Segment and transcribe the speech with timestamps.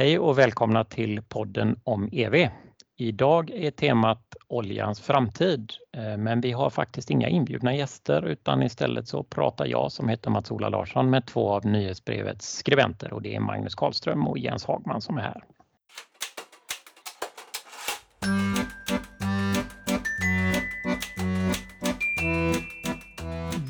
[0.00, 2.48] Hej och välkomna till podden om EV.
[2.96, 9.08] Idag är temat oljans framtid, eh, men vi har faktiskt inga inbjudna gäster utan istället
[9.08, 13.40] så pratar jag som heter Mats-Ola Larsson med två av nyhetsbrevets skribenter och det är
[13.40, 15.44] Magnus Karlström och Jens Hagman som är här.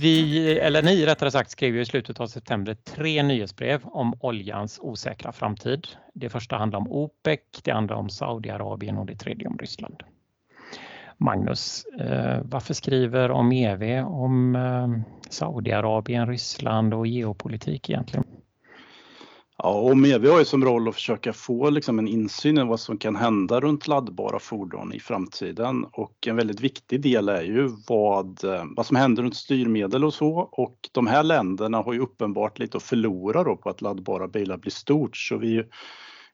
[0.00, 4.78] Vi, eller ni rättare sagt, skrev ju i slutet av september tre nyhetsbrev om oljans
[4.82, 5.86] osäkra framtid.
[6.14, 10.02] Det första handlar om OPEC, det andra om Saudiarabien och det tredje om Ryssland.
[11.16, 14.88] Magnus, eh, varför skriver om EV om eh,
[15.30, 18.24] Saudiarabien, Ryssland och geopolitik egentligen?
[19.62, 22.80] Ja, och MEV har ju som roll att försöka få liksom en insyn i vad
[22.80, 27.70] som kan hända runt laddbara fordon i framtiden och en väldigt viktig del är ju
[27.88, 32.00] vad, eh, vad som händer runt styrmedel och så och de här länderna har ju
[32.00, 35.66] uppenbart lite att förlora då på att laddbara bilar blir stort så vi är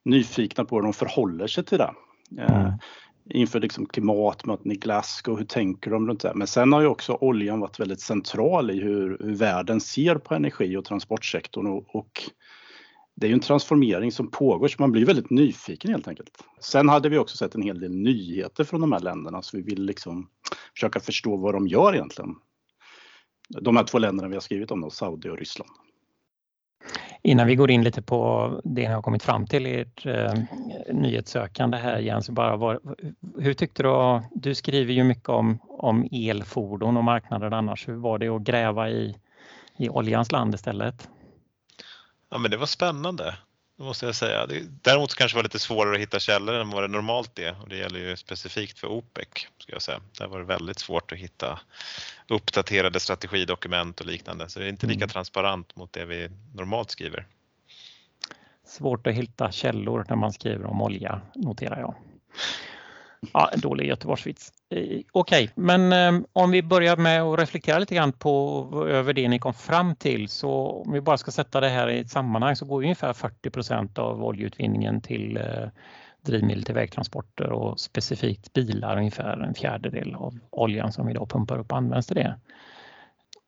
[0.04, 1.94] nyfikna på hur de förhåller sig till det.
[2.38, 2.72] Eh, mm.
[3.30, 6.32] inför liksom klimatmöten i Glasgow, hur tänker de runt det?
[6.34, 10.34] Men sen har ju också oljan varit väldigt central i hur, hur världen ser på
[10.34, 12.30] energi och transportsektorn och, och
[13.16, 16.30] det är ju en transformering som pågår så man blir väldigt nyfiken helt enkelt.
[16.60, 19.62] Sen hade vi också sett en hel del nyheter från de här länderna så vi
[19.62, 20.28] vill liksom
[20.74, 22.34] försöka förstå vad de gör egentligen.
[23.48, 25.70] De här två länderna vi har skrivit om då, Saudi och Ryssland.
[27.22, 30.34] Innan vi går in lite på det ni har kommit fram till i ert eh,
[30.92, 32.80] nyhetssökande här Jens, bara var,
[33.38, 38.18] hur tyckte du, du skriver ju mycket om, om elfordon och marknader annars, hur var
[38.18, 39.16] det att gräva i,
[39.78, 41.08] i oljans land istället?
[42.30, 43.36] Ja, men det var spännande,
[43.78, 44.46] det måste jag säga.
[44.82, 47.68] däremot kanske det var lite svårare att hitta källor än vad det normalt är och
[47.68, 49.28] det gäller ju specifikt för OPEC.
[49.58, 50.00] Ska jag säga.
[50.18, 51.60] Där var det väldigt svårt att hitta
[52.28, 55.08] uppdaterade strategidokument och liknande så det är inte lika mm.
[55.08, 57.26] transparent mot det vi normalt skriver.
[58.66, 61.94] Svårt att hitta källor när man skriver om olja, noterar jag.
[63.32, 64.52] Ja, en dålig Göteborgsvits.
[64.70, 69.12] Eh, okej, okay, men eh, om vi börjar med att reflektera lite grann på över
[69.12, 72.10] det ni kom fram till så om vi bara ska sätta det här i ett
[72.10, 75.68] sammanhang så går ungefär 40% av oljeutvinningen till eh,
[76.26, 81.58] drivmedel till vägtransporter och specifikt bilar ungefär en fjärdedel av oljan som vi idag pumpar
[81.58, 82.38] upp används till det.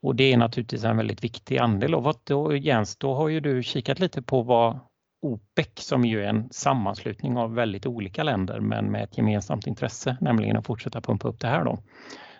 [0.03, 1.95] Och det är naturligtvis en väldigt viktig andel.
[1.95, 4.79] Och vad då, Jens, då har ju du kikat lite på vad
[5.21, 10.17] OPEC som ju är en sammanslutning av väldigt olika länder men med ett gemensamt intresse,
[10.21, 11.79] nämligen att fortsätta pumpa upp det här då.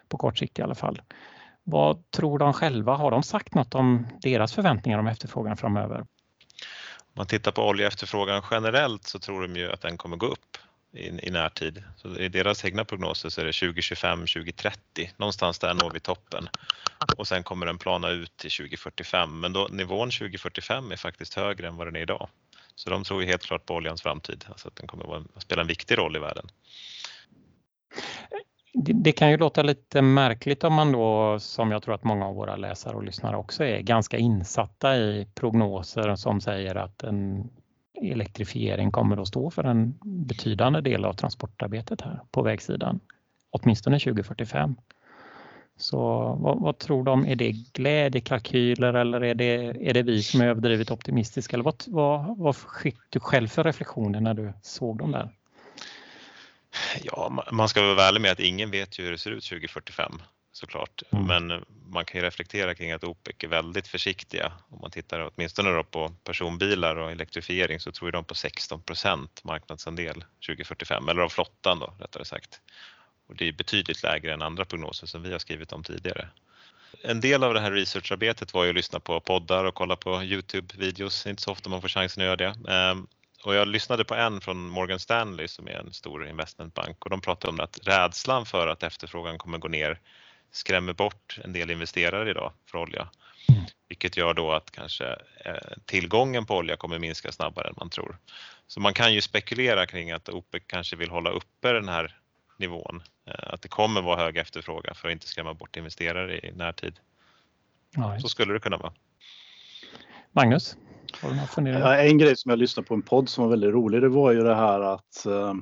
[0.09, 1.03] På kort sikt i alla fall.
[1.65, 2.95] Vad tror de själva?
[2.95, 5.99] Har de sagt något om deras förväntningar om efterfrågan framöver?
[5.99, 6.07] Om
[7.13, 10.57] man tittar på oljeefterfrågan generellt så tror de ju att den kommer gå upp
[10.93, 11.83] i, i närtid.
[11.97, 16.49] Så I deras egna prognoser så är det 2025, 2030, någonstans där når vi toppen.
[17.17, 21.69] Och sen kommer den plana ut till 2045, men då, nivån 2045 är faktiskt högre
[21.69, 22.29] än vad den är idag.
[22.79, 25.63] Så de tror ju helt klart på oljans framtid, alltså att den kommer att spela
[25.63, 26.47] en viktig roll i världen.
[28.75, 32.27] Det, det, kan ju låta lite märkligt om man då, som jag tror att många
[32.27, 37.51] av våra läsare och lyssnare också är, ganska insatta i prognoser som säger att en
[38.03, 43.01] elektrifiering kommer att stå för en betydande del av transportarbetet här på vägsidan,
[43.51, 44.77] åtminstone 2045.
[45.79, 45.99] Så
[46.41, 47.27] vad, vad, tror de?
[47.27, 51.57] Är det glädjekalkyler eller är det, är det vi som är överdrivet optimistiska?
[51.57, 55.31] Eller vad, vad, vad fick du själv för reflektioner när du såg dem där?
[57.03, 60.23] Ja, man ska vara ärlig med att ingen vet ju hur det ser ut 2045
[60.53, 61.03] såklart.
[61.11, 61.27] Mm.
[61.27, 64.53] Men man kan ju reflektera kring att OPEC är väldigt försiktiga.
[64.69, 70.25] Om man tittar åtminstone då på personbilar och elektrifiering så tror de på 16% marknadsandel
[70.47, 72.61] 2045, eller av flottan då rättare sagt.
[73.29, 76.29] Och det är betydligt lägre än andra prognoser som vi har skrivit om tidigare.
[77.03, 80.23] En del av det här researcharbetet var ju att lyssna på poddar och kolla på
[80.23, 81.25] Youtube-videos.
[81.25, 82.73] Det är inte så ofta man får chansen att göra det.
[82.73, 83.07] Ehm,
[83.45, 87.21] och jag lyssnade på en från Morgan Stanley som är en stor investmentbank och de
[87.21, 90.01] pratade om att rädslan för att efterfrågan kommer gå ner
[90.51, 93.09] skrämmer bort en del investerare idag för olja.
[93.49, 93.63] Mm.
[93.89, 95.07] Vilket gör då att kanske
[95.45, 98.19] eh, tillgången på olja kommer minska snabbare än man tror.
[98.67, 102.17] Så man kan ju spekulera kring att OPEC kanske vill hålla uppe den här
[102.59, 103.03] nivån.
[103.27, 107.01] Eh, att det kommer vara hög efterfrågan för att inte skrämma bort investerare i närtid.
[107.97, 108.21] Nej.
[108.21, 108.93] Så skulle det kunna vara.
[110.33, 110.77] Magnus?
[111.23, 111.99] Har du några funderingar?
[111.99, 114.43] En grej som jag lyssnade på en podd som var väldigt rolig, det var ju
[114.43, 115.55] det här att eh,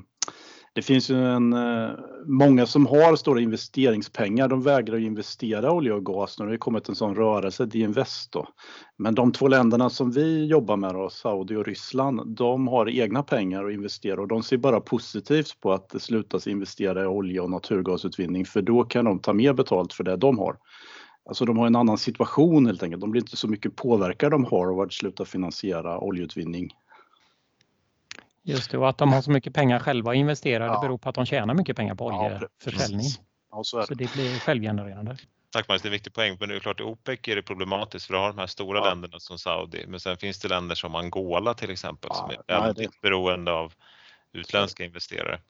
[0.76, 1.90] det finns ju en, eh,
[2.26, 6.88] många som har stora investeringspengar, de vägrar investera olja och gas när det har kommit
[6.88, 8.48] en sån rörelse, Diinvest då.
[8.98, 13.22] Men de två länderna som vi jobbar med, då, Saudi och Ryssland, de har egna
[13.22, 17.42] pengar att investera och de ser bara positivt på att det slutas investera i olja
[17.42, 20.56] och naturgasutvinning för då kan de ta mer betalt för det de har.
[21.28, 23.00] Alltså de har en annan situation helt enkelt.
[23.00, 26.70] De blir inte så mycket påverkade de har av att sluta finansiera oljeutvinning
[28.48, 30.80] Just det, och att de har så mycket pengar själva att investera ja.
[30.80, 33.06] beror på att de tjänar mycket pengar på oljeförsäljning.
[33.50, 35.16] Ja, så, så, det blir självgenererande.
[35.50, 36.36] Tack Magnus, det är en viktig poäng.
[36.40, 38.78] Men det är klart i OPEC är det problematiskt för du har de här stora
[38.78, 38.84] ja.
[38.84, 39.84] länderna som Saudi.
[39.86, 43.00] Men sen finns det länder som Angola till exempel som är väldigt det.
[43.02, 43.72] beroende av
[44.32, 45.40] utländska investerare.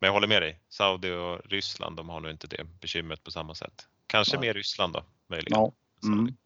[0.00, 3.30] Men jag håller med dig, Saudi och Ryssland de har nog inte det bekymret på
[3.30, 3.86] samma sätt.
[4.06, 5.58] Kanske mer Ryssland då möjligen.
[5.60, 5.72] Ja.
[6.04, 6.36] Mm.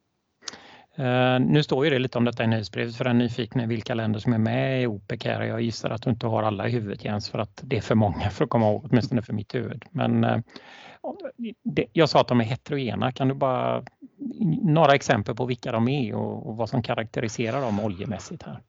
[0.98, 4.20] Uh, nu står ju det lite om detta i nyhetsbrevet för den nyfikna vilka länder
[4.20, 5.42] som är med i OPEC här.
[5.42, 7.94] Jag gissar att du inte har alla i huvudet Jens för att det är för
[7.94, 9.84] många för att komma ihåg, åtminstone för mitt huvud.
[9.90, 10.38] Men uh,
[11.64, 13.12] det, jag sa att de är heterogena.
[13.12, 13.84] Kan du bara
[14.62, 18.60] några exempel på vilka de är och, och vad som karaktäriserar dem oljemässigt här?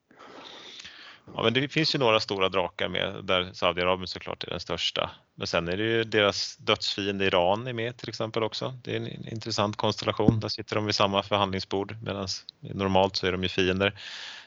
[1.35, 5.09] Ja, men det finns ju några stora drakar med där Saudiarabien såklart är den största.
[5.35, 8.73] Men sen är det ju deras dödsfiende Iran är med till exempel också.
[8.83, 10.39] Det är en intressant konstellation.
[10.39, 12.27] Där sitter de vid samma förhandlingsbord medan
[12.59, 13.99] normalt så är de ju fiender.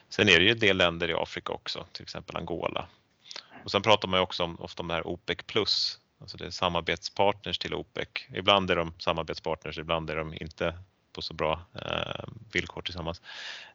[0.09, 2.87] Sen är det ju en del länder i Afrika också, till exempel Angola.
[3.63, 6.45] Och sen pratar man ju också om, ofta om det här OPEC plus, alltså det
[6.45, 8.07] är samarbetspartners till OPEC.
[8.33, 10.77] Ibland är de samarbetspartners, ibland är de inte
[11.13, 13.21] på så bra eh, villkor tillsammans.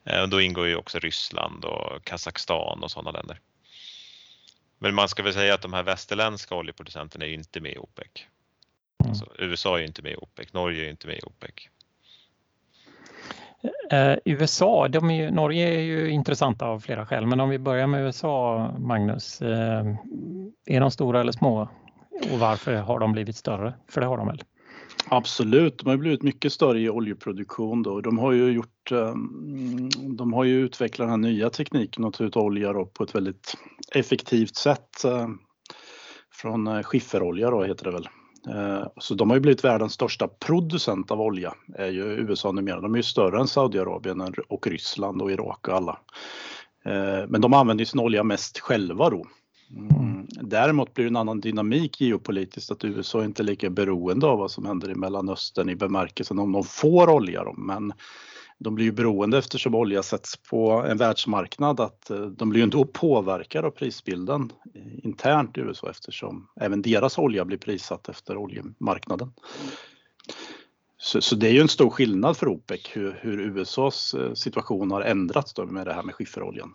[0.04, 3.40] Eh, då ingår ju också Ryssland och Kazakstan och sådana länder.
[4.78, 8.26] Men man ska väl säga att de här västerländska oljeproducenterna är inte med i OPEC.
[9.00, 9.10] Mm.
[9.10, 11.68] Alltså, USA är inte med i OPEC, Norge är inte med i OPEC.
[13.90, 17.58] Eh, USA, de är ju, Norge är ju intressanta av flera skäl, men om vi
[17.58, 19.42] börjar med USA, Magnus.
[19.42, 19.94] Eh,
[20.66, 21.68] är de stora eller små?
[22.32, 23.74] Och varför har de blivit större?
[23.88, 24.42] För det har de väl?
[25.10, 28.00] Absolut, de har blivit mycket större i oljeproduktion då.
[28.00, 32.24] De har ju gjort, ehm, de har ju utvecklat den här nya tekniken att ta
[32.24, 33.54] ut olja då på ett väldigt
[33.94, 35.38] effektivt sätt ehm,
[36.34, 38.08] från eh, skifferolja då heter det väl.
[38.48, 42.80] Eh, så de har ju blivit världens största producent av olja, är ju USA numera.
[42.80, 45.98] De är ju större än Saudiarabien och Ryssland och Irak och alla.
[46.84, 49.26] Eh, men de använder sin olja mest själva då
[49.70, 50.17] Mm.
[50.28, 54.50] Däremot blir det en annan dynamik geopolitiskt att USA inte är lika beroende av vad
[54.50, 57.44] som händer i Mellanöstern i bemärkelsen om de får olja.
[57.44, 57.52] Då.
[57.52, 57.92] Men
[58.58, 62.64] de blir ju beroende eftersom olja sätts på en världsmarknad att eh, de blir ju
[62.64, 68.36] inte påverkade av prisbilden eh, internt i USA eftersom även deras olja blir prissatt efter
[68.36, 69.32] oljemarknaden.
[71.00, 74.90] Så, så, det är ju en stor skillnad för OPEC hur, hur USAs eh, situation
[74.90, 76.74] har ändrats då med det här med skifferoljan.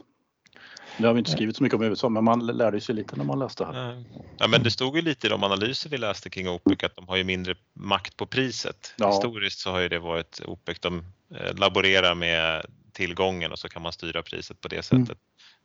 [0.98, 3.24] Nu har vi inte skrivit så mycket om USA, men man lärde sig lite när
[3.24, 4.04] man läste här.
[4.38, 7.08] Ja, men det stod ju lite i de analyser vi läste kring OPEC att de
[7.08, 8.94] har ju mindre makt på priset.
[8.98, 9.10] Ja.
[9.12, 11.04] Historiskt så har ju det varit OPEC, de
[11.36, 15.10] eh, laborerar med tillgången och så kan man styra priset på det sättet.
[15.10, 15.18] Mm.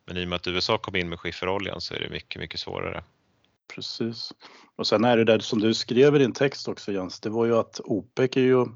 [0.06, 2.60] Men i och med att USA kom in med skifferoljan så är det mycket, mycket
[2.60, 3.04] svårare.
[3.74, 4.32] Precis.
[4.76, 7.46] Och sen är det där som du skrev i din text också Jens, det var
[7.46, 8.66] ju att OPEC är ju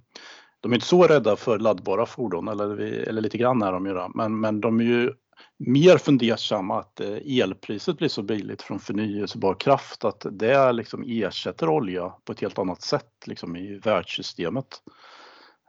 [0.61, 4.09] de är inte så rädda för laddbara fordon, eller, eller lite grann är de ju
[4.15, 5.13] men, men de är ju
[5.59, 11.69] mer fundersamma att eh, elpriset blir så billigt från förnyelsebar kraft att det liksom ersätter
[11.69, 14.83] olja på ett helt annat sätt liksom i världssystemet.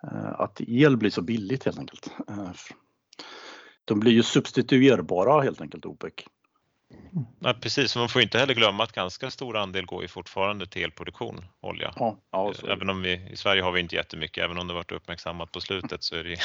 [0.04, 2.12] Eh, att el blir så billigt helt enkelt.
[2.30, 2.52] Eh,
[3.86, 6.14] de blir ju substituerbara helt enkelt, OPEC.
[7.40, 10.84] Ja, precis, man får inte heller glömma att ganska stor andel går ju fortfarande till
[10.84, 11.94] elproduktion, olja.
[11.96, 14.92] Ja, ja, även om vi i Sverige har vi inte jättemycket, även om det varit
[14.92, 16.38] uppmärksammat på slutet så är det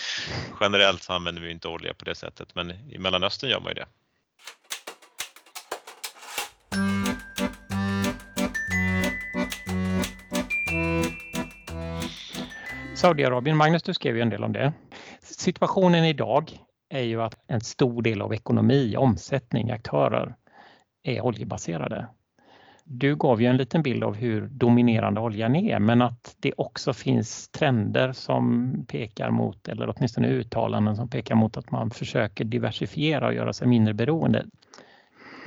[0.60, 3.74] generellt så använder vi inte olja på det sättet, men i Mellanöstern gör man ju
[3.74, 3.86] det.
[12.96, 14.72] Saudiarabien, Magnus du skrev ju en del om det.
[15.22, 16.58] Situationen idag
[16.88, 20.34] är ju att en stor del av ekonomi, omsättning, aktörer
[21.02, 22.08] är oljebaserade.
[22.84, 26.92] Du gav ju en liten bild av hur dominerande oljan är men att det också
[26.92, 33.26] finns trender som pekar mot, eller åtminstone uttalanden som pekar mot att man försöker diversifiera
[33.26, 34.44] och göra sig mindre beroende.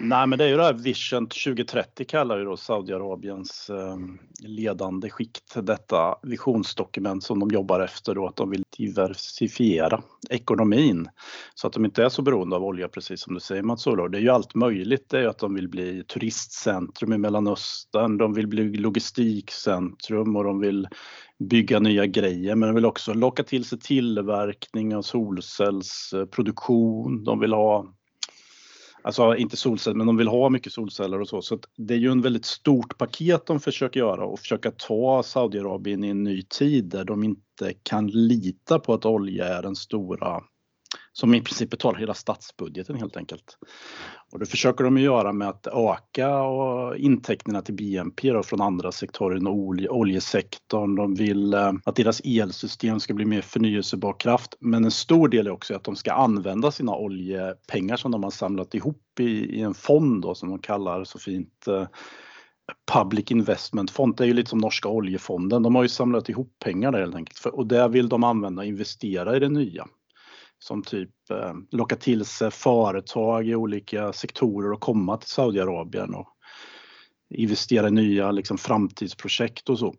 [0.01, 5.09] Nej, men det är ju det här Vision 2030 kallar ju då Saudiarabiens ehm, ledande
[5.09, 11.09] skikt detta visionsdokument som de jobbar efter då att de vill diversifiera ekonomin
[11.55, 14.11] så att de inte är så beroende av olja precis som du säger Mats Olof.
[14.11, 15.09] Det är ju allt möjligt.
[15.09, 20.43] Det är ju att de vill bli turistcentrum i Mellanöstern, de vill bli logistikcentrum och
[20.43, 20.87] de vill
[21.39, 27.23] bygga nya grejer men de vill också locka till sig tillverkning av solcellsproduktion.
[27.23, 27.93] De vill ha
[29.01, 31.41] Alltså inte solceller, men de vill ha mycket solceller och så.
[31.41, 36.03] Så det är ju en väldigt stort paket de försöker göra och försöka ta Saudiarabien
[36.03, 40.41] i en ny tid där de inte kan lita på att olja är den stora
[41.19, 43.57] som i princip betalar hela statsbudgeten helt enkelt.
[44.31, 46.31] Och det försöker de göra med att öka
[46.97, 49.47] intäkterna till BNP då från andra sektorer än
[49.89, 50.95] oljesektorn.
[50.95, 54.55] De vill eh, att deras elsystem ska bli mer förnyelsebar kraft.
[54.59, 58.31] Men en stor del är också att de ska använda sina oljepengar som de har
[58.31, 61.88] samlat ihop i, i en fond då, som de kallar så fint eh,
[62.93, 64.15] Public Investment Fond.
[64.17, 65.63] Det är ju lite som norska oljefonden.
[65.63, 68.65] De har ju samlat ihop pengar där helt enkelt och där vill de använda och
[68.65, 69.88] investera i det nya
[70.59, 76.27] som typ eh, locka till sig företag i olika sektorer och komma till Saudiarabien och
[77.35, 79.95] investera i nya liksom, framtidsprojekt och så.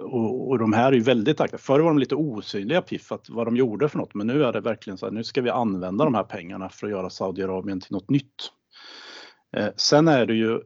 [0.00, 1.58] Och, och de här är ju väldigt aktiva.
[1.58, 4.52] Förr var de lite osynliga Piff, att vad de gjorde för något, men nu är
[4.52, 7.80] det verkligen så här, nu ska vi använda de här pengarna för att göra Saudiarabien
[7.80, 8.50] till något nytt.
[9.56, 10.60] Eh, sen är det ju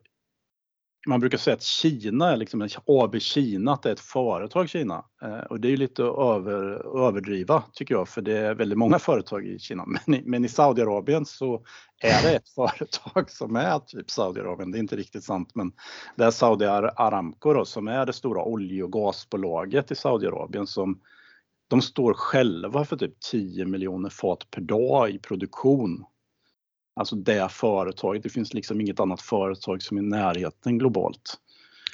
[1.09, 5.05] man brukar säga att Kina är liksom AB Kina, att det är ett företag Kina.
[5.23, 6.63] Eh, och det är ju lite över,
[7.07, 9.85] överdriva tycker jag, för det är väldigt många företag i Kina.
[10.07, 11.63] Men i, men i Saudiarabien så
[12.03, 14.71] är det ett företag som är typ Saudiarabien.
[14.71, 15.73] Det är inte riktigt sant, men
[16.17, 21.01] det är Saudi Aramco då, som är det stora olje och gasbolaget i Saudiarabien som
[21.69, 26.05] de står själva för typ 10 miljoner fat per dag i produktion
[26.99, 28.23] Alltså det företaget.
[28.23, 31.35] Det finns liksom inget annat företag som är i närheten globalt.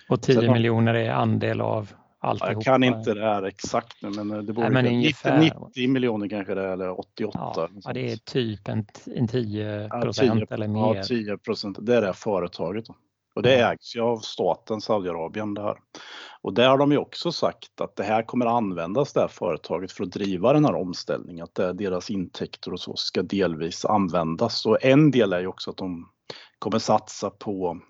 [0.08, 2.52] Och 10 Sen, miljoner är andel av alltihopa?
[2.52, 6.28] Jag kan inte det här exakt nu men det borde Nej, men 90, 90 miljoner
[6.28, 7.38] kanske det är eller 88.
[7.38, 10.94] Ja, ja det är typ en, en 10 procent ja, eller mer.
[10.94, 12.84] Ja 10 procent, det är det företaget.
[13.34, 15.76] Och det ägs ju av staten Saudiarabien det här.
[16.42, 19.92] Och där har de ju också sagt att det här kommer användas det här företaget
[19.92, 24.66] för att driva den här omställningen, att deras intäkter och så ska delvis användas.
[24.66, 26.08] Och en del är ju också att de
[26.58, 27.80] kommer satsa på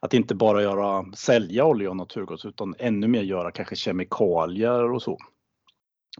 [0.00, 5.02] att inte bara göra, sälja olja och naturgas utan ännu mer göra kanske kemikalier och
[5.02, 5.18] så.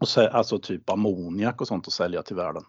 [0.00, 2.62] Och så, alltså typ ammoniak och sånt att sälja till världen.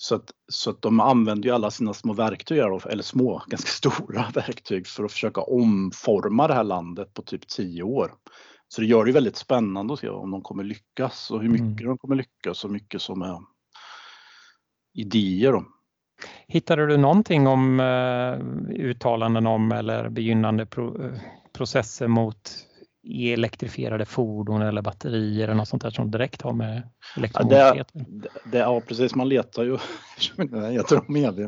[0.00, 4.26] Så att, så att de använder ju alla sina små verktyg, eller små, ganska stora
[4.34, 8.14] verktyg för att försöka omforma det här landet på typ 10 år.
[8.68, 11.80] Så det gör det väldigt spännande att se om de kommer lyckas och hur mycket
[11.80, 11.86] mm.
[11.86, 13.38] de kommer lyckas och mycket som är
[14.94, 15.52] idéer.
[15.52, 15.64] Då.
[16.48, 18.40] Hittade du någonting om uh,
[18.70, 21.18] uttalanden om eller begynnande pro, uh,
[21.52, 22.67] processer mot
[23.08, 26.82] elektrifierade fordon eller batterier eller något sånt där som direkt har med
[27.16, 29.78] elektromobilitet ja, det, det, Ja precis, man letar ju
[30.74, 31.44] jag tror med det.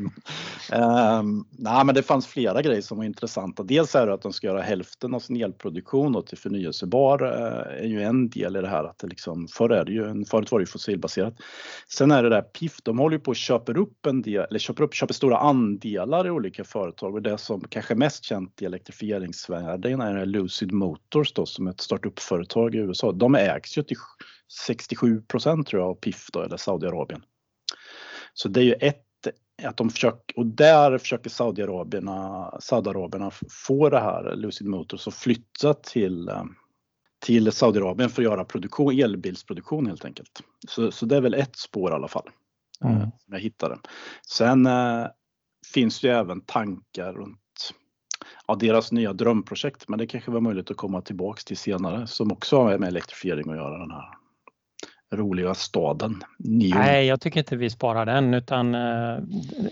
[0.76, 3.62] Um, nej, men det fanns flera grejer som var intressanta.
[3.62, 7.86] Dels är det att de ska göra hälften av sin elproduktion till förnyelsebar uh, är
[7.86, 8.84] ju en del i det här.
[8.84, 11.34] Att det liksom, förr är det ju, förut var det ju fossilbaserat.
[11.88, 14.58] Sen är det där PIF, de håller ju på att köpa upp en del, eller
[14.58, 18.62] köper upp, köper stora andelar i olika företag och det som kanske är mest känt
[18.62, 23.12] i elektrifieringsvärlden är Lucid Motors då, som ett startup-företag i USA.
[23.12, 23.96] De ägs ju till
[24.66, 27.22] 67 procent tror jag av PIF då, eller Saudiarabien.
[28.34, 29.06] Så det är ju ett
[29.62, 33.30] att de försöker, och där försöker Saudiarabierna, Saudiarabierna
[33.66, 36.30] få det här Lucid Motors att flytta till,
[37.18, 40.42] till Saudiarabien för att göra produktion, elbilsproduktion helt enkelt.
[40.68, 42.30] Så, så det är väl ett spår i alla fall.
[42.84, 43.00] Mm.
[43.00, 43.78] Som jag hittade.
[44.26, 45.06] Sen äh,
[45.74, 47.38] finns det ju även tankar runt
[48.58, 52.62] deras nya drömprojekt, men det kanske var möjligt att komma tillbaks till senare, som också
[52.62, 54.04] har med elektrifiering att göra den här
[55.12, 56.22] roliga staden.
[56.38, 56.78] Neon.
[56.78, 59.18] Nej, jag tycker inte vi sparar den utan eh,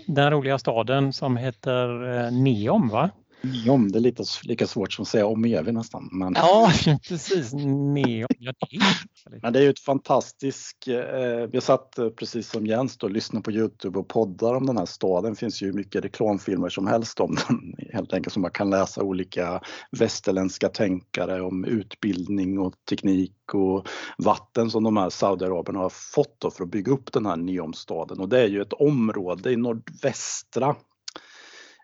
[0.07, 3.09] den roliga staden som heter eh, Neom va?
[3.41, 6.09] Neom, det är lite lika svårt som att säga om evig nästan.
[6.11, 6.33] Men...
[6.35, 6.71] Ja,
[7.07, 7.53] precis.
[7.53, 8.27] Neom.
[8.39, 10.87] Ja, det men det är ju ett fantastiskt...
[10.87, 14.77] Eh, vi satt eh, precis som Jens och lyssnade på Youtube och poddar om den
[14.77, 15.33] här staden.
[15.33, 19.03] Det finns ju mycket reklamfilmer som helst om den helt enkelt som man kan läsa
[19.03, 26.53] olika västerländska tänkare om utbildning och teknik och vatten som de här Saudiarabierna har fått
[26.57, 30.75] för att bygga upp den här Neomstaden och det är ju ett område i nordvästra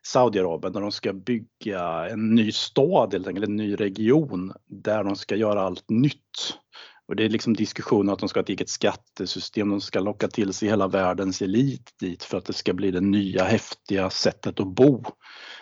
[0.06, 5.16] Saudiarabien där de ska bygga en ny stad, helt enkelt en ny region där de
[5.16, 6.58] ska göra allt nytt.
[7.08, 10.28] Och det är liksom diskussioner att de ska ha ett eget skattesystem, de ska locka
[10.28, 14.60] till sig hela världens elit dit för att det ska bli det nya häftiga sättet
[14.60, 15.04] att bo.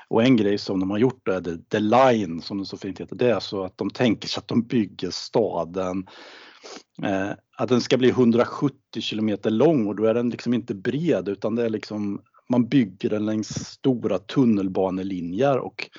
[0.08, 3.02] Och en grej som de har gjort är det, the line som det så fint
[3.02, 6.08] heter, det är så att de tänker sig att de bygger staden
[7.04, 11.30] eh, att den ska bli 170 kilometer lång och då är den liksom inte bred
[11.30, 12.22] utan det är liksom
[12.54, 15.90] man bygger den längs stora tunnelbanelinjer och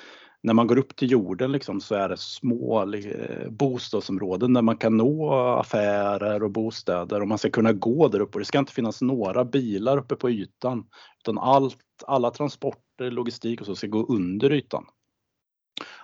[0.42, 4.76] när man går upp till jorden liksom så är det små eh, bostadsområden där man
[4.76, 8.38] kan nå affärer och bostäder och man ska kunna gå där uppe.
[8.38, 10.86] Det ska inte finnas några bilar uppe på ytan
[11.20, 14.84] utan allt, alla transporter, logistik och så ska gå under ytan.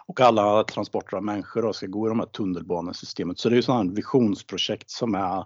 [0.06, 3.38] Och alla transporter av människor ska gå i de här tunnelbanesystemet.
[3.38, 5.44] Så det är ju sådana visionsprojekt som är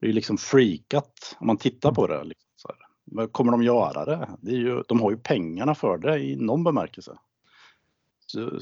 [0.00, 2.24] Det är liksom freakat om man tittar på det.
[2.24, 2.49] Liksom,
[3.18, 3.26] här.
[3.26, 4.28] Kommer de göra det?
[4.40, 7.18] det är ju, de har ju pengarna för det i någon bemärkelse.
[8.26, 8.60] Så,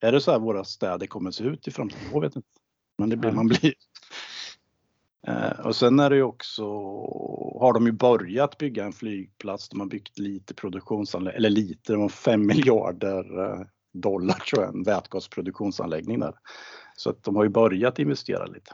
[0.00, 2.08] är det så här våra städer kommer se ut i framtiden?
[2.12, 2.48] Jag vet inte.
[2.98, 3.74] Men det blir, man blir.
[5.26, 6.64] Eh, och sen är det ju också,
[7.60, 9.68] har de ju börjat bygga en flygplats.
[9.68, 14.74] De har byggt lite produktionsanläggning, eller lite, de har 5 miljarder eh, dollar tror jag,
[14.74, 16.34] en vätgasproduktionsanläggning där.
[16.96, 18.72] Så att de har ju börjat investera lite.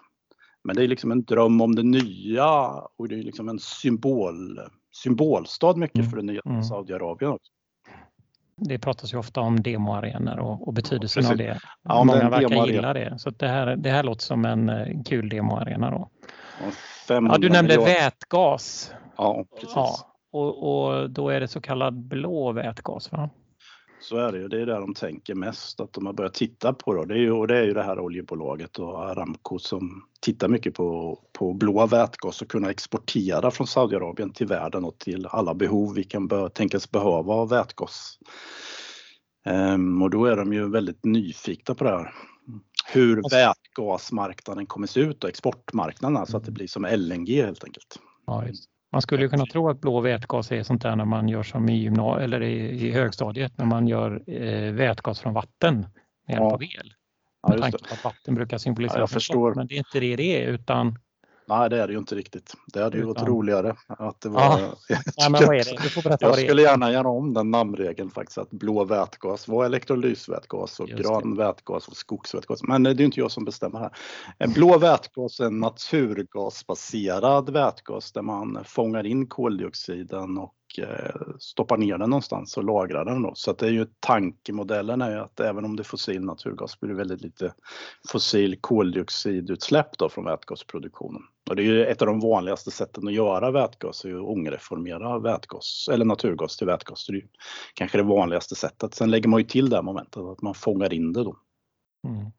[0.65, 4.61] Men det är liksom en dröm om det nya och det är liksom en symbol,
[5.03, 6.11] symbolstad mycket mm.
[6.11, 6.63] för det nya mm.
[6.63, 7.53] Saudiarabien också.
[8.57, 11.59] Det pratas ju ofta om demoarenor och, och betydelsen ja, av det.
[11.83, 13.19] Ja, Många verkar gilla det.
[13.19, 16.11] Så det här, det här låter som en uh, kul demoarena då.
[17.09, 17.95] Ja, du nämnde miljoner.
[17.95, 18.95] vätgas.
[19.17, 19.73] Ja, precis.
[19.75, 19.97] Ja,
[20.33, 23.31] och, och, då är det så kallad blå vätgas va?
[24.01, 24.49] Så är det ju.
[24.49, 27.07] Det är där de tänker mest, att de har börjat titta på det.
[27.07, 30.75] Det är ju, och det är ju det här oljebolaget och Aramco som tittar mycket
[30.75, 35.95] på, på blå vätgas och kunna exportera från Saudiarabien till världen och till alla behov
[35.95, 38.19] vi kan be, tänkas behöva av vätgas.
[39.45, 42.15] Ehm, och då är de ju väldigt nyfikna på det här.
[42.93, 47.99] Hur vätgasmarknaden kommer se ut och exportmarknaden, så att det blir som LNG helt enkelt.
[48.27, 48.45] Ja,
[48.93, 51.69] man skulle ju kunna tro att blå vätgas är sånt där när man gör som
[51.69, 55.77] i, gymna eller i, i högstadiet när man gör eh, vätgas från vatten
[56.27, 56.93] med hjälp av el.
[57.49, 59.55] Med tanke på att vatten brukar symbolisera ja, jag förstår.
[59.55, 60.99] men det är inte det det är utan
[61.49, 62.55] Nej, det är det ju inte riktigt.
[62.73, 64.43] Det hade ju varit roligare att det var...
[64.43, 64.97] Ja.
[65.17, 65.83] ja men vad är det?
[65.83, 68.85] Du får berätta jag vad det skulle gärna göra om den namnregeln faktiskt, att blå
[68.85, 71.45] vätgas var elektrolysvätgas och Just grön det.
[71.45, 72.63] vätgas och skogsvätgas.
[72.63, 73.91] Men det är inte jag som bestämmer här.
[74.39, 81.77] En blå vätgas är en naturgasbaserad vätgas där man fångar in koldioxiden och Eh, stoppar
[81.77, 83.33] ner den någonstans och lagrar den då.
[83.35, 86.81] Så att det är ju tankemodellen är ju att även om det är fossil naturgas
[86.81, 87.55] blir det väldigt lite
[88.09, 91.23] fossil koldioxidutsläpp då från vätgasproduktionen.
[91.51, 94.29] Och det är ju ett av de vanligaste sätten att göra vätgas, är ju att
[94.29, 97.07] ångreformera vätgas eller naturgas till vätgas.
[97.07, 97.29] Det är ju
[97.75, 98.95] kanske det vanligaste sättet.
[98.95, 101.37] Sen lägger man ju till det här momentet att man fångar in det då.
[102.09, 102.33] Mm.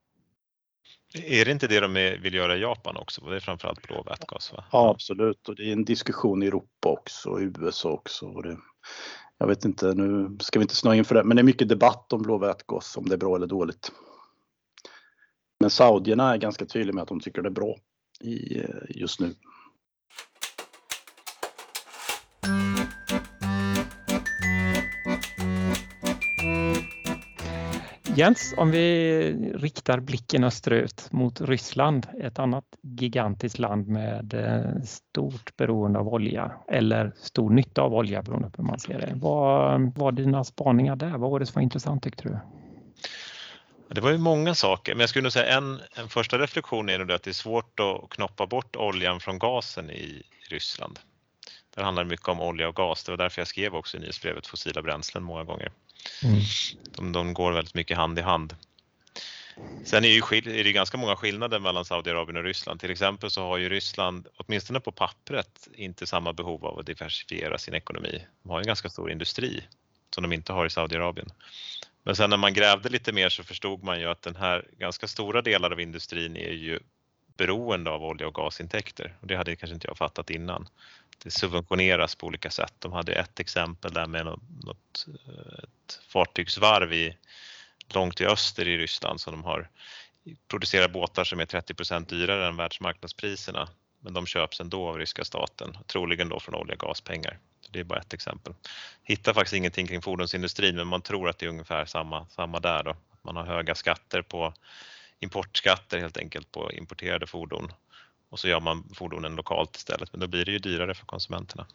[1.13, 3.25] Är det inte det de vill göra i Japan också?
[3.25, 4.53] Det är framförallt blå vätgas?
[4.53, 4.63] Va?
[4.71, 8.25] Ja absolut och det är en diskussion i Europa också och i USA också.
[8.25, 8.57] Och det,
[9.37, 11.69] jag vet inte, nu ska vi inte snöa in för det, men det är mycket
[11.69, 13.91] debatt om blå vätgas, om det är bra eller dåligt.
[15.59, 17.75] Men saudierna är ganska tydliga med att de tycker det är bra
[18.19, 19.33] i, eh, just nu.
[28.17, 29.21] Jens, om vi
[29.55, 36.51] riktar blicken österut mot Ryssland, ett annat gigantiskt land med eh, stort beroende av olja
[36.67, 39.13] eller stor nytta av olja beroende på hur man ser det.
[39.15, 41.17] Vad var dina spaningar där?
[41.17, 42.37] Vad var det som var intressant tyckte du?
[43.95, 46.99] Det var ju många saker, men jag skulle nog säga en, en första reflektion är
[46.99, 50.99] nog att det är svårt att knoppa bort oljan från gasen i Ryssland.
[51.77, 53.03] Där handlar det mycket om olja och gas.
[53.03, 55.71] Det var därför jag skrev också i nyhetsbrevet fossila bränslen många gånger.
[56.23, 56.39] Mm.
[56.95, 58.55] De, de, går väldigt mycket hand i hand.
[59.85, 60.21] Sen är, ju,
[60.59, 62.79] är det ganska många skillnader mellan Saudiarabien och Ryssland.
[62.79, 67.57] Till exempel så har ju Ryssland, åtminstone på pappret, inte samma behov av att diversifiera
[67.57, 68.25] sin ekonomi.
[68.43, 69.63] De har en ganska stor industri
[70.15, 71.29] som de inte har i Saudiarabien.
[72.03, 75.07] Men sen när man grävde lite mer så förstod man ju att den här ganska
[75.07, 76.79] stora delar av industrin är ju
[77.37, 80.67] beroende av olja och gasintäkter och det hade kanske inte jag fattat innan
[81.23, 82.73] det subventioneras på olika sätt.
[82.79, 85.05] De hade ett exempel där med något,
[85.63, 87.17] ett fartygsvarv i,
[87.93, 89.69] långt i öster i Ryssland som de har
[90.47, 93.69] producerar båtar som är 30% dyrare än världsmarknadspriserna.
[93.99, 97.39] Men de köps ändå av ryska staten, troligen då från olja och gaspengar.
[97.69, 98.53] Det är bara ett exempel.
[99.03, 102.83] Hittar faktiskt ingenting kring fordonsindustrin men man tror att det är ungefär samma, samma där
[102.83, 102.95] då.
[103.21, 104.53] Man har höga skatter på
[105.19, 107.71] importskatter helt enkelt på importerade fordon
[108.29, 111.65] och så gör man fordonen lokalt istället, men då blir det ju dyrare för konsumenterna.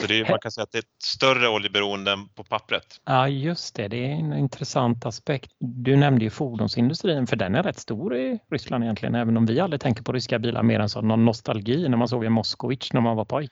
[0.00, 3.00] Så det är, man kan säga att det är ett större oljeberoende än på pappret.
[3.04, 3.88] Ja, just det.
[3.88, 5.52] Det är en intressant aspekt.
[5.58, 9.60] Du nämnde ju fordonsindustrin, för den är rätt stor i Ryssland egentligen, även om vi
[9.60, 12.92] aldrig tänker på ryska bilar mer än som någon nostalgi när man såg en Moskowitz
[12.92, 13.48] när man var poj.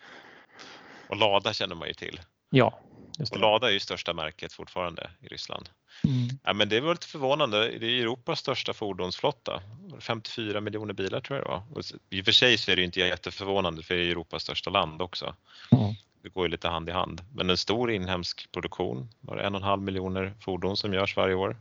[1.09, 2.21] Och Lada känner man ju till.
[2.51, 2.81] Ja.
[3.19, 5.69] Och Lada är ju största märket fortfarande i Ryssland.
[6.05, 6.39] Mm.
[6.45, 7.79] Ja, men det var lite förvånande.
[7.79, 9.61] Det är Europas största fordonsflotta.
[10.01, 11.63] 54 miljoner bilar tror jag det var.
[11.75, 14.71] Och I och för sig så är det inte jätteförvånande för det är Europas största
[14.71, 15.35] land också.
[15.73, 15.95] Mm.
[16.23, 17.21] Det går ju lite hand i hand.
[17.35, 19.09] Men en stor inhemsk produktion.
[19.21, 21.57] Var det en och en halv miljoner fordon som görs varje år.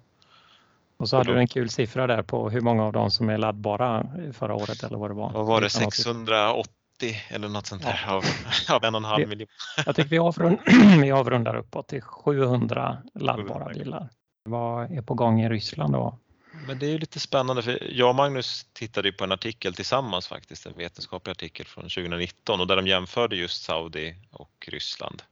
[0.98, 3.38] Och så hade du en kul siffra där på hur många av dem som är
[3.38, 5.32] laddbara förra året eller vad det var.
[5.32, 8.24] Vad var det, 680 eller något sånt där av,
[8.76, 9.48] av en och en halv miljon.
[9.86, 10.60] Jag tycker vi, avrund,
[11.02, 14.10] vi avrundar uppåt till 700 laddbara bilar.
[14.44, 16.20] Vad är på gång i Ryssland då?
[16.68, 20.28] Men det är ju lite spännande för jag och Magnus tittade på en artikel tillsammans
[20.28, 25.24] faktiskt, en vetenskaplig artikel från 2019 och där de jämförde just Saudi och Ryssland.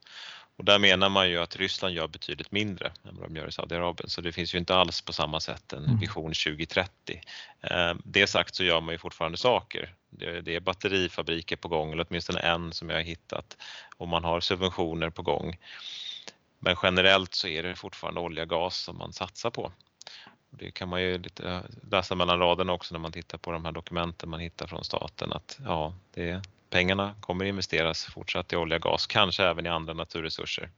[0.58, 3.52] Och där menar man ju att Ryssland gör betydligt mindre än vad de gör i
[3.52, 6.00] Saudiarabien så det finns ju inte alls på samma sätt en mm.
[6.00, 7.22] vision 2030.
[7.62, 9.94] Eh, det sagt så gör man ju fortfarande saker.
[10.10, 13.58] Det är batterifabriker på gång eller åtminstone en som jag har hittat
[13.98, 15.58] och man har subventioner på gång.
[16.60, 19.72] Men generellt så är det fortfarande olja och gas som man satsar på.
[20.50, 23.72] Det kan man ju lite läsa mellan raderna också när man tittar på de här
[23.72, 26.42] dokumenten man hittar från staten att ja, det,
[26.76, 30.70] pengarna kommer investeras fortsatt i olja och gas, kanske även i andra naturresurser.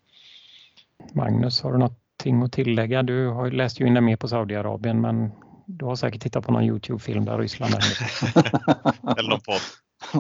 [1.14, 3.04] Magnus, har du någonting att tillägga?
[3.04, 5.32] Du har läst ju in dig mer på Saudiarabien men
[5.66, 7.80] du har säkert tittat på någon Youtube-film där Ryssland är
[9.20, 9.62] Eller någon podd.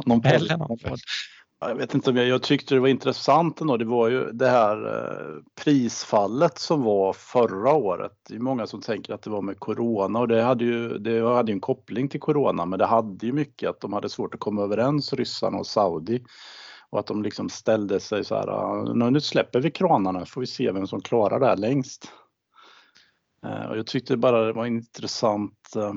[0.05, 0.31] någon podd.
[0.31, 0.99] Eller någon podd.
[1.59, 3.77] Jag vet inte om jag, jag tyckte det var intressant ändå.
[3.77, 8.11] Det var ju det här eh, prisfallet som var förra året.
[8.29, 11.35] Det är många som tänker att det var med Corona och det hade ju, det
[11.35, 14.33] hade ju en koppling till Corona men det hade ju mycket att de hade svårt
[14.33, 16.23] att komma överens, ryssarna och Saudi.
[16.89, 20.71] Och att de liksom ställde sig så här, nu släpper vi kranarna får vi se
[20.71, 22.11] vem som klarar det här längst.
[23.45, 25.93] Eh, och jag tyckte bara det var intressant eh,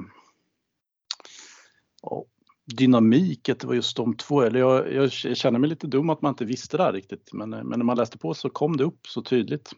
[2.76, 4.42] dynamik att det var just de två.
[4.42, 7.52] Eller jag, jag, känner mig lite dum att man inte visste det här riktigt men,
[7.52, 9.70] eh, men när man läste på så kom det upp så tydligt.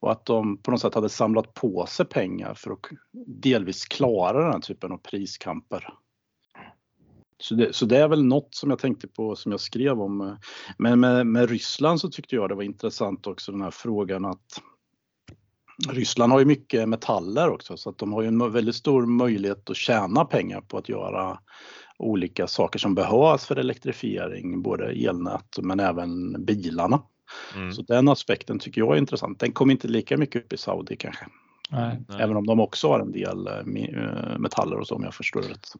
[0.00, 2.78] Och att de på något sätt hade samlat på sig pengar för att
[3.26, 5.94] delvis klara den här typen av priskamper.
[7.38, 10.20] Så det, så det är väl något som jag tänkte på som jag skrev om.
[10.20, 10.34] Eh,
[10.78, 14.62] men med, med Ryssland så tyckte jag det var intressant också den här frågan att
[15.88, 19.70] Ryssland har ju mycket metaller också så att de har ju en väldigt stor möjlighet
[19.70, 21.38] att tjäna pengar på att göra
[22.00, 27.02] olika saker som behövs för elektrifiering, både elnät men även bilarna.
[27.54, 27.72] Mm.
[27.72, 29.40] Så den aspekten tycker jag är intressant.
[29.40, 31.26] Den kommer inte lika mycket upp i Saudi kanske.
[31.70, 32.22] Nej, nej.
[32.22, 35.42] Även om de också har en del eh, eh, metaller och så om jag förstår
[35.42, 35.72] rätt.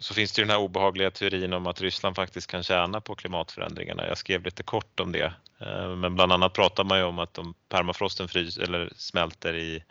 [0.00, 4.06] Så finns det den här obehagliga teorin om att Ryssland faktiskt kan tjäna på klimatförändringarna.
[4.06, 5.32] Jag skrev lite kort om det.
[5.60, 9.84] Eh, men bland annat pratar man ju om att om permafrosten frys, eller smälter i,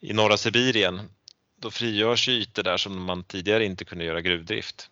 [0.00, 1.00] i norra Sibirien
[1.62, 4.90] då frigörs ytor där som man tidigare inte kunde göra gruvdrift.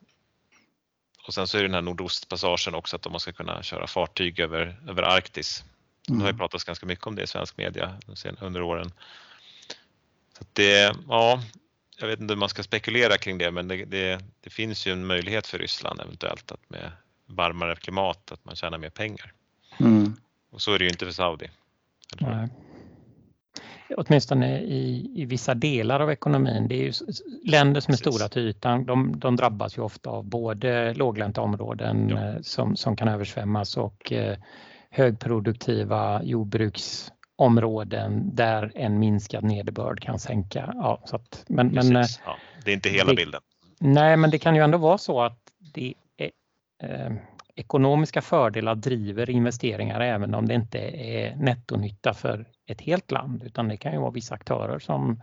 [1.26, 4.40] Och sen så är det den här nordostpassagen också att man ska kunna köra fartyg
[4.40, 5.64] över, över Arktis.
[6.08, 6.18] Mm.
[6.18, 7.98] Det har ju pratats ganska mycket om det i svensk media
[8.40, 8.92] under åren.
[10.38, 11.42] Så det, ja,
[11.96, 14.92] jag vet inte hur man ska spekulera kring det men det, det, det, finns ju
[14.92, 16.92] en möjlighet för Ryssland eventuellt att med
[17.26, 19.32] varmare klimat att man tjänar mer pengar.
[19.80, 20.16] Mm.
[20.50, 21.50] Och så är det ju inte för Saudi.
[23.96, 26.68] Åtminstone i, i vissa delar av ekonomin.
[26.68, 26.92] Det är ju
[27.44, 28.14] länder som är Precis.
[28.14, 32.16] stora till ytan, de, de, drabbas ju ofta av både låglänta områden ja.
[32.16, 34.36] Eh, som, som kan översvämmas och eh,
[34.90, 40.72] högproduktiva jordbruksområden där en minskad nederbörd kan sänka.
[40.74, 43.40] Ja, så att, men, men, eh, ja, det är inte hela det, bilden.
[43.80, 45.38] Nej, men det kan ju ändå vara så att
[45.74, 46.30] det är,
[46.82, 47.12] eh,
[47.56, 53.68] ekonomiska fördelar driver investeringar även om det inte är nettonytta för ett helt land utan
[53.68, 55.22] det kan ju vara vissa aktörer som,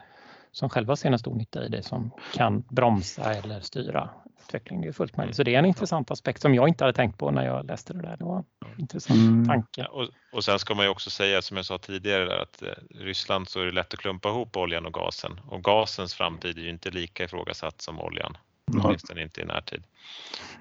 [0.51, 4.09] som själva ser en stor nytta i det som kan bromsa eller styra
[4.47, 4.81] utvecklingen.
[4.81, 5.35] Det är fullt möjligt.
[5.35, 7.93] Så det är en intressant aspekt som jag inte hade tänkt på när jag läste
[7.93, 8.17] det där.
[8.17, 8.45] Det var en
[8.77, 9.47] intressant mm.
[9.47, 9.85] tanke.
[9.85, 13.49] Och, och sen ska man ju också säga som jag sa tidigare att eh, Ryssland
[13.49, 16.69] så är det lätt att klumpa ihop oljan och gasen och gasens framtid är ju
[16.69, 18.37] inte lika ifrågasatt som oljan.
[18.83, 19.83] Åtminstone inte i närtid.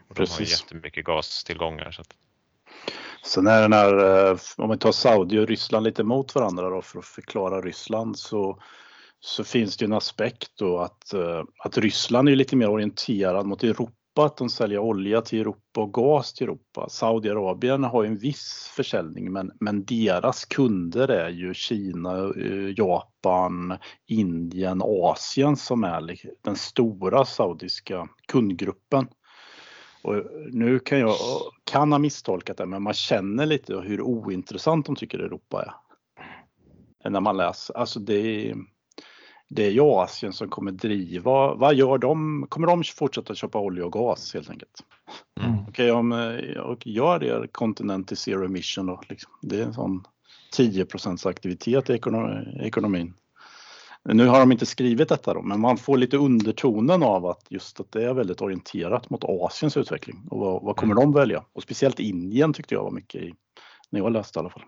[0.09, 1.91] Och de har ju jättemycket gastillgångar.
[1.91, 2.15] Så att...
[3.27, 6.83] Sen är den här, eh, om vi tar Saudi och Ryssland lite mot varandra då
[6.83, 8.59] för att förklara Ryssland så,
[9.21, 13.47] så finns det ju en aspekt då att, eh, att Ryssland är lite mer orienterad
[13.47, 16.89] mot Europa, att de säljer olja till Europa och gas till Europa.
[16.89, 23.79] Saudiarabien har ju en viss försäljning men, men deras kunder är ju Kina, eh, Japan,
[24.07, 29.07] Indien, Asien som är den stora saudiska kundgruppen.
[30.07, 31.17] Och nu kan jag
[31.65, 37.11] kan ha misstolkat det, men man känner lite hur ointressant de tycker Europa är.
[37.11, 38.57] När man läser, alltså det är,
[39.49, 42.47] det är ju Asien som kommer driva, vad gör de?
[42.49, 44.81] Kommer de fortsätta köpa olja och gas helt enkelt?
[45.41, 45.59] Mm.
[45.69, 46.13] Okej, okay, om
[46.65, 49.33] och gör er kontinent till zero emission då, liksom.
[49.43, 50.05] det är en sån
[50.57, 52.01] 10% aktivitet i
[52.61, 53.15] ekonomin.
[54.09, 57.81] Nu har de inte skrivit detta då, men man får lite undertonen av att just
[57.81, 61.05] att det är väldigt orienterat mot Asiens utveckling och vad, vad kommer mm.
[61.05, 61.45] de välja?
[61.53, 63.35] Och speciellt Indien tyckte jag var mycket i,
[63.91, 64.63] när jag läste i alla fall.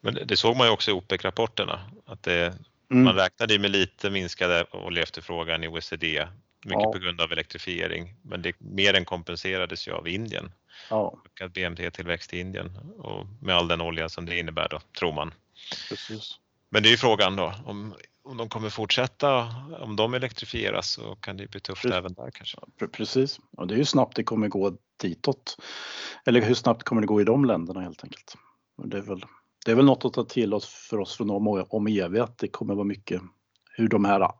[0.00, 2.46] Men det såg man ju också i OPEC-rapporterna att det,
[2.90, 3.04] mm.
[3.04, 6.28] man räknade med lite minskade oljeefterfrågan i OECD,
[6.64, 6.92] mycket ja.
[6.92, 10.52] på grund av elektrifiering, men det mer än kompenserades ju av Indien.
[10.90, 11.18] Ja.
[11.26, 15.34] Ökad BNP-tillväxt i Indien och med all den olja som det innebär då, tror man.
[15.88, 16.38] Precis.
[16.70, 19.48] Men det är ju frågan då om om de kommer fortsätta,
[19.80, 21.96] om de elektrifieras så kan det bli tufft Precis.
[21.96, 22.58] även där kanske.
[22.92, 25.56] Precis, och det är ju snabbt det kommer gå ditåt.
[26.26, 28.34] Eller hur snabbt kommer det gå i de länderna helt enkelt.
[28.84, 29.24] Det, är väl,
[29.64, 32.38] det är väl något att ta till oss för oss från om, om EV att
[32.38, 33.22] det kommer vara mycket
[33.76, 34.30] hur de här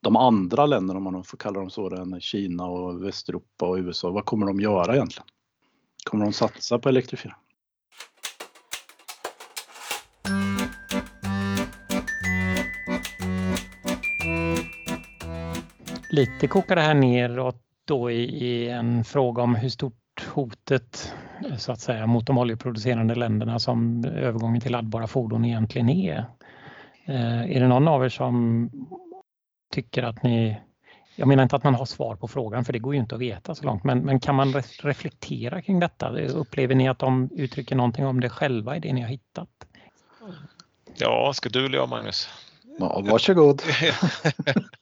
[0.00, 4.24] de andra länderna, om man får kalla dem så, Kina och Västeuropa och USA, vad
[4.24, 5.28] kommer de göra egentligen?
[6.04, 7.36] Kommer de satsa på elektrifiering?
[16.18, 21.14] Lite kokar det här neråt då i en fråga om hur stort hotet
[21.58, 26.26] så att säga mot de oljeproducerande länderna som övergången till laddbara fordon egentligen är.
[27.04, 28.70] Eh, är det någon av er som
[29.72, 30.60] tycker att ni
[31.16, 33.20] jag menar inte att man har svar på frågan för det går ju inte att
[33.20, 34.52] veta så långt men, men kan man
[34.82, 36.10] reflektera kring detta?
[36.20, 39.48] Upplever ni att de uttrycker någonting om det själva i det ni har hittat?
[40.96, 42.28] Ja, ska du eller jag Magnus?
[42.78, 43.62] Ja, varsågod.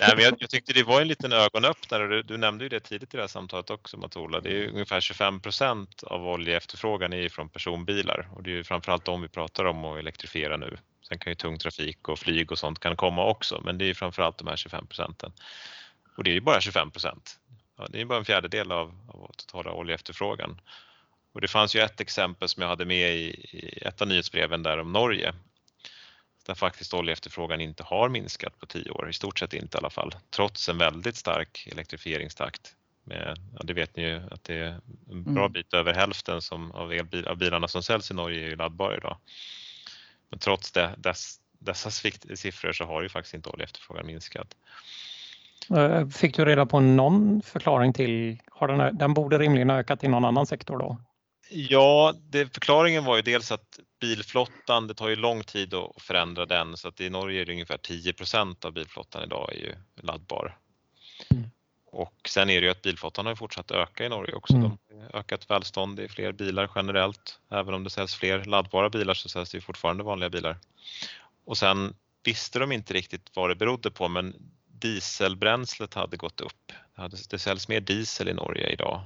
[0.00, 2.08] Nej, men jag, jag, tyckte det var en liten ögonöppnare.
[2.08, 4.40] Du, du nämnde ju det tidigt i det här samtalet också Matola.
[4.40, 9.04] Det är ungefär 25 procent av oljeefterfrågan är från personbilar och det är ju framförallt
[9.04, 10.76] de vi pratar om att elektrifiera nu.
[11.08, 13.94] Sen kan ju tung trafik och flyg och sånt kan komma också, men det är
[13.94, 15.32] framförallt de här 25 procenten.
[16.16, 17.38] Och det är ju bara 25 procent.
[17.78, 20.60] Ja, det är bara en fjärdedel av, av totala oljeefterfrågan.
[21.32, 24.62] Och det fanns ju ett exempel som jag hade med i, i ett av nyhetsbreven
[24.62, 25.34] där om Norge
[26.46, 29.90] där faktiskt oljeefterfrågan inte har minskat på tio år, i stort sett inte i alla
[29.90, 32.74] fall, trots en väldigt stark elektrifieringstakt.
[33.04, 35.52] Med, ja, det vet ni ju att det är en bra mm.
[35.52, 39.16] bit över hälften som av, elbil, av bilarna som säljs i Norge är laddbara idag.
[40.30, 44.56] Men trots det, dess, dessa siffror så har ju faktiskt inte oljeefterfrågan minskat.
[45.76, 50.08] Eh, fick du reda på någon förklaring till, har den, den borde rimligen ökat i
[50.08, 50.98] någon annan sektor då?
[51.52, 56.46] Ja, det, förklaringen var ju dels att bilflottan, det tar ju lång tid att förändra
[56.46, 60.58] den så att i Norge är det ungefär 10% av bilflottan idag är ju laddbar.
[61.30, 61.50] Mm.
[61.86, 64.54] Och sen är det ju att bilflottan har fortsatt öka i Norge också.
[64.54, 64.70] Mm.
[64.88, 67.40] De har ökat välstånd, det är fler bilar generellt.
[67.50, 70.58] Även om det säljs fler laddbara bilar så säljs det ju fortfarande vanliga bilar.
[71.44, 74.34] Och sen visste de inte riktigt vad det berodde på men
[74.66, 76.72] dieselbränslet hade gått upp.
[77.30, 79.04] Det säljs mer diesel i Norge idag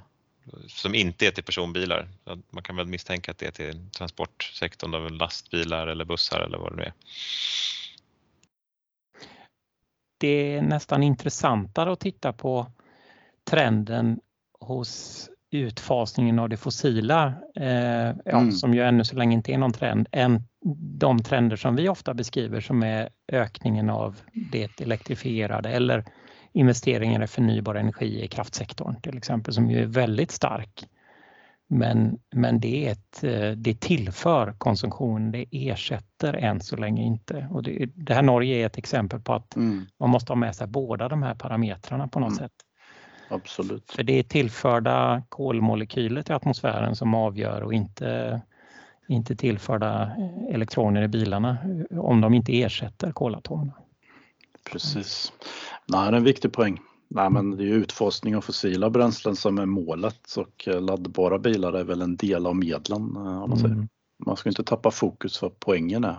[0.67, 2.09] som inte är till personbilar.
[2.51, 6.77] Man kan väl misstänka att det är till transportsektorn, lastbilar eller bussar eller vad det
[6.77, 6.93] nu är.
[10.19, 12.67] Det är nästan intressantare att titta på
[13.51, 14.21] trenden
[14.61, 18.53] hos utfasningen av det fossila, eh, ja, mm.
[18.53, 20.43] som ju ännu så länge inte är någon trend, än
[20.99, 26.05] de trender som vi ofta beskriver som är ökningen av det elektrifierade eller
[26.55, 30.89] investeringar i förnybar energi i kraftsektorn till exempel som ju är väldigt stark.
[31.67, 37.49] Men, men det, är ett, eh, det tillför konsumtion, det ersätter än så länge inte.
[37.51, 39.87] Och det, det här Norge är ett exempel på att mm.
[40.01, 42.39] man måste ha med sig båda de här parametrarna på något mm.
[42.39, 42.53] sätt.
[43.29, 43.93] Absolut.
[43.93, 48.41] För det är tillförda kolmolekyler till atmosfären som avgör och inte,
[49.09, 50.17] inte tillförda
[50.51, 51.59] elektroner i bilarna
[51.91, 53.73] om de inte ersätter kolatomerna.
[54.73, 55.33] Precis.
[55.87, 56.81] Nej, det är en viktig poäng.
[57.09, 61.73] Nej, men det är utfasning av fossila bränslen som är målet och eh, laddbara bilar
[61.73, 63.17] är väl en del av medlen.
[63.17, 63.75] Eh, om man, säger.
[63.75, 63.89] Mm.
[64.27, 66.17] man ska inte tappa fokus för poängen är,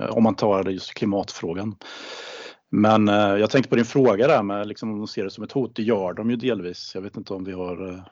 [0.00, 1.76] eh, om man tar det just klimatfrågan.
[2.70, 5.52] Men jag tänkte på din fråga där med liksom, om de ser det som ett
[5.52, 5.76] hot.
[5.76, 6.92] Det gör de ju delvis.
[6.94, 8.04] Jag vet inte om vi har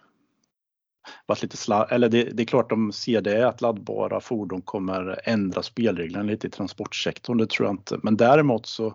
[1.26, 5.20] varit lite slav, eller det, det, är klart de ser det att laddbara fordon kommer
[5.24, 7.38] ändra spelreglerna lite i transportsektorn.
[7.38, 7.98] Det tror jag inte.
[8.02, 8.94] Men däremot så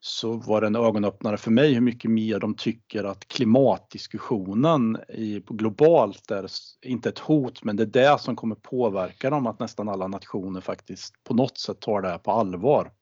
[0.00, 5.42] så var det en ögonöppnare för mig hur mycket mer de tycker att klimatdiskussionen i,
[5.46, 6.50] globalt är
[6.82, 10.60] inte ett hot men det är det som kommer påverka dem att nästan alla nationer
[10.60, 12.92] faktiskt på något sätt tar det här på allvar.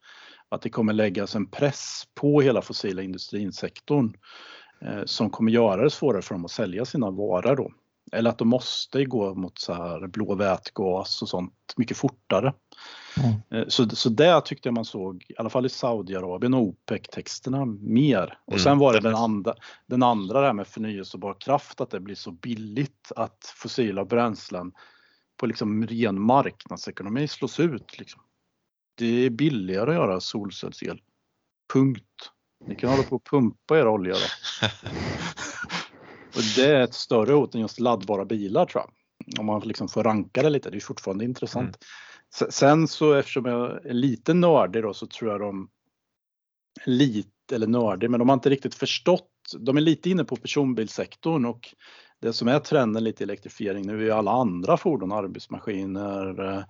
[0.49, 4.17] Att det kommer läggas en press på hela fossila industrisektorn
[4.81, 7.73] eh, som kommer göra det svårare för dem att sälja sina varor då.
[8.13, 12.53] Eller att de måste gå mot så här blå vätgas och sånt mycket fortare.
[13.25, 13.35] Mm.
[13.51, 17.65] Eh, så, så det tyckte jag man såg, i alla fall i Saudiarabien och OPEC-texterna
[17.81, 18.39] mer.
[18.45, 18.63] Och mm.
[18.63, 19.55] sen var det den andra,
[19.87, 24.73] den andra det här med förnyelsebar kraft, att det blir så billigt att fossila bränslen
[25.37, 27.99] på liksom ren marknadsekonomi slås ut.
[27.99, 28.23] Liksom.
[28.95, 31.01] Det är billigare att göra solcellsel.
[31.73, 32.31] Punkt.
[32.67, 34.67] Ni kan hålla på och pumpa er olja då.
[36.37, 38.93] och det är ett större hot än just laddbara bilar tror jag.
[39.41, 41.65] Om man liksom får ranka det lite, det är fortfarande intressant.
[41.65, 41.79] Mm.
[42.51, 45.69] Sen så eftersom jag är lite nördig då så tror jag de
[46.87, 49.31] lite, eller nördig, men de har inte riktigt förstått.
[49.59, 51.75] De är lite inne på personbilsektorn och
[52.21, 56.65] det som är trenden lite elektrifiering nu är alla andra fordon, arbetsmaskiner, eh,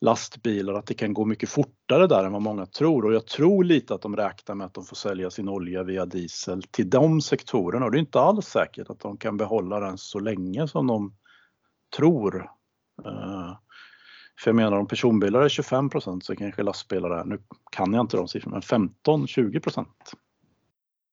[0.00, 3.64] lastbilar, att det kan gå mycket fortare där än vad många tror och jag tror
[3.64, 7.20] lite att de räknar med att de får sälja sin olja via diesel till de
[7.20, 10.86] sektorerna och det är inte alls säkert att de kan behålla den så länge som
[10.86, 11.14] de
[11.96, 12.50] tror.
[13.04, 13.56] Eh,
[14.38, 17.38] Eh, för jag menar om personbilar är 25% så kanske lastbilar är, nu
[17.72, 19.86] kan jag inte de siffrorna, men 15-20%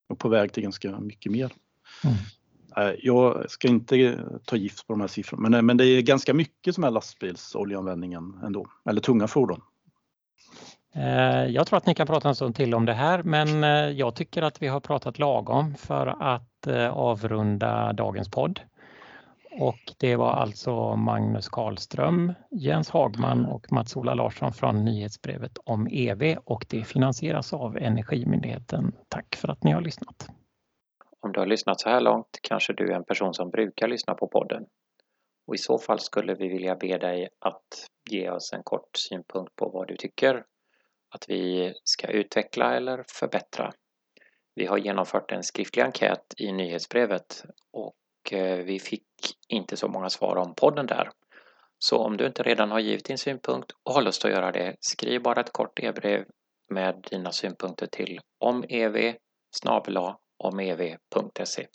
[0.09, 1.51] Och på väg till ganska mycket mer.
[2.03, 2.15] Mm.
[3.01, 6.75] Jag ska inte ta gift på de här siffrorna, men, men det är ganska mycket
[6.75, 9.61] som är lastbilsoljeanvändningen ändå, eller tunga fordon.
[10.95, 13.69] Eh, jag tror att ni kan prata en stund till om det här, men eh,
[13.69, 18.59] jag tycker att vi har pratat lagom för att eh, avrunda dagens podd.
[19.51, 26.37] Och det var alltså Magnus Karlström, Jens Hagman och Mats-Ola Larsson från nyhetsbrevet om EV
[26.43, 28.95] och det finansieras av Energimyndigheten.
[29.07, 30.29] Tack för att ni har lyssnat.
[31.19, 34.13] Om du har lyssnat så här långt kanske du är en person som brukar lyssna
[34.13, 34.65] på podden.
[35.47, 39.55] Och i så fall skulle vi vilja be dig att ge oss en kort synpunkt
[39.55, 40.45] på vad du tycker
[41.09, 43.71] att vi ska utveckla eller förbättra.
[44.55, 47.95] Vi har genomfört en skriftlig enkät i nyhetsbrevet och
[48.31, 49.03] Eh, vi fick
[49.47, 51.09] inte så många svar om podden där.
[51.79, 54.75] Så om du inte redan har givit din synpunkt och har lust att göra det,
[54.79, 56.25] skriv bara ett kort e-brev
[56.69, 59.15] med dina synpunkter till omev
[60.37, 61.67] omev.se